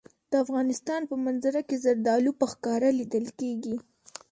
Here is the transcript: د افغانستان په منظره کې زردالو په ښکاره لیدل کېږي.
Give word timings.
د 0.31 0.33
افغانستان 0.43 1.01
په 1.09 1.15
منظره 1.25 1.61
کې 1.67 1.81
زردالو 1.85 2.31
په 2.39 2.45
ښکاره 2.51 2.89
لیدل 2.99 3.25
کېږي. 3.39 3.75